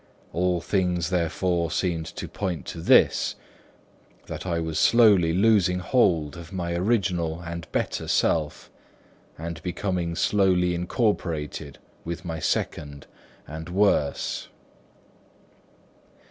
[0.33, 3.35] All things therefore seemed to point to this;
[4.25, 8.71] that I was slowly losing hold of my original and better self,
[9.37, 13.05] and becoming slowly incorporated with my second
[13.45, 14.47] and worse.